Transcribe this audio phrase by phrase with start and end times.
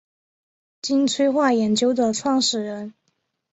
[0.81, 2.95] 金催化研究的创始人。